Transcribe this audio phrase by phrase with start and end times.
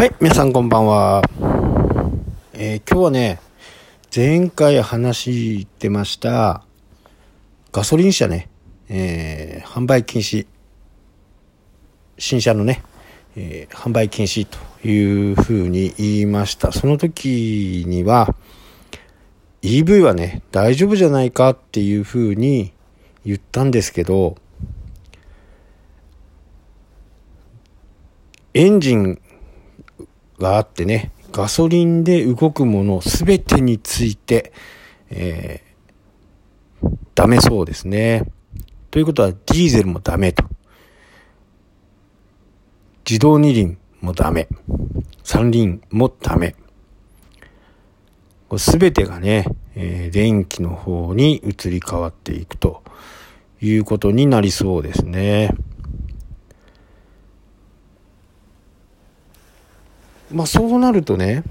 [0.00, 1.22] はい、皆さんこんばんは。
[2.54, 3.38] えー今日はね、
[4.16, 6.64] 前回話してました、
[7.70, 8.48] ガソリン車ね、
[8.88, 10.46] えー販売禁止、
[12.16, 12.82] 新車のね、
[13.36, 16.72] えー販売禁止というふうに言いました。
[16.72, 18.34] その時には、
[19.60, 22.72] EV はね、大丈夫じゃないかっていうふうに
[23.26, 24.38] 言ったんですけど、
[28.54, 29.20] エンジン
[30.40, 34.52] があってね、ガソリンで動くものすべてについて、
[35.10, 35.70] えー
[37.14, 38.24] ダメそうですね。
[38.90, 40.42] ということは、ディーゼルもダメと。
[43.06, 44.48] 自動二輪もダメ。
[45.22, 46.56] 三輪もダメ。
[48.56, 52.82] すべてがね、えー電気の方に移り変わっていくと
[53.60, 55.50] いうことになりそうですね。
[60.32, 61.42] まあそうなるとね、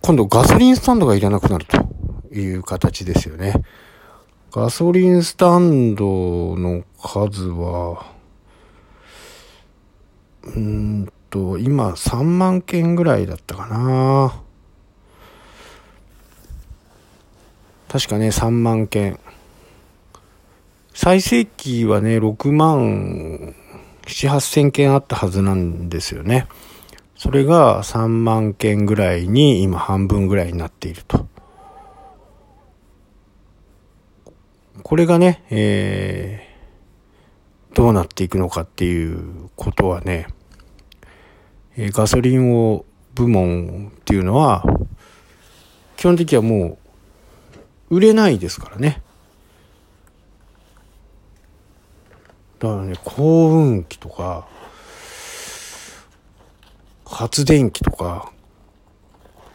[0.00, 3.54] 今度ガソリンスタンドがいらなくなるという形ですよね。
[4.50, 8.06] ガソリンスタンドの数は、
[10.44, 14.40] うんと、今3万件ぐらいだったかな。
[17.88, 19.18] 確かね、3万件。
[20.94, 23.54] 最盛期はね、6万
[24.08, 26.46] 7、8000件あったはずなんですよね。
[27.14, 31.26] それが3万件ぐらいに今半分ぐらいになっていると。
[34.82, 40.28] これがね、えー、どうなっていくのかっていうことはね、
[41.76, 44.64] えガソリンを部門っていうのは、
[45.96, 46.78] 基本的にはも
[47.90, 49.02] う売れないですからね。
[52.58, 54.48] だからね、幸運機とか、
[57.04, 58.32] 発電機とか、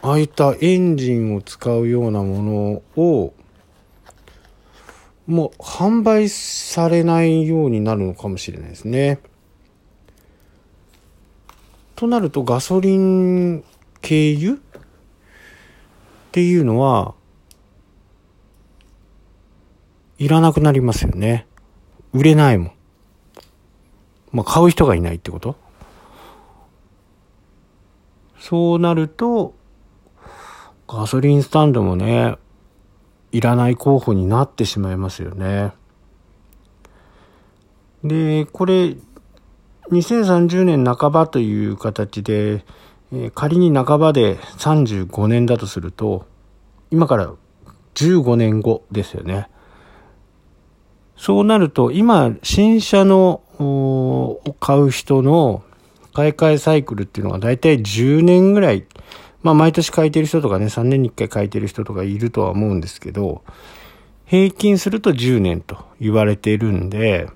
[0.02, 3.34] ああいったエンジンを使うようなものを、
[5.26, 9.20] もう販売されないようになるのかもしれないですね。
[11.96, 13.64] となるとガソリン
[14.02, 14.54] 経由？
[14.54, 14.56] っ
[16.32, 17.14] ていうのは、
[20.18, 21.46] いらなくなりますよね。
[22.12, 22.73] 売れないもん。
[24.34, 25.56] まあ、買う人がいないってこと？
[28.38, 29.54] そうなると、
[30.86, 32.36] ガソリンスタンドもね、
[33.32, 35.72] いらない候補になってしまいますよね。
[38.02, 38.96] で、これ、
[39.90, 42.64] 2030年半ばという形で、
[43.12, 46.26] え仮に半ばで35年だとすると、
[46.90, 47.32] 今から
[47.94, 49.48] 15年後ですよね。
[51.16, 53.40] そうなると、今、新車の、
[54.44, 55.62] を買う人の
[56.14, 58.86] 買い替えサイクルっていうのが大体10年ぐらい、
[59.42, 63.42] まあ毎年買いてる人とかね、3年に1回買いてる人とかいるとは思うんですけど、
[64.24, 67.28] 平均すると10年と言われているんで、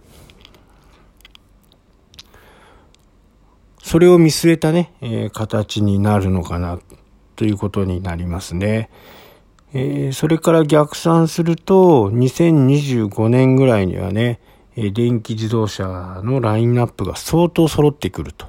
[3.82, 6.78] それを見据えたね、えー形になるのかな
[7.34, 8.90] ということになりますね。
[9.72, 14.40] えーそれから逆算すると、2025年ぐらいにはね、
[14.80, 18.46] え電気自動車のラインナップが相当揃ってくると。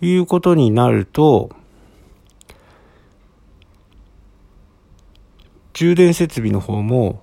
[0.00, 1.50] いうことになると、
[5.74, 7.22] 充電設備の方も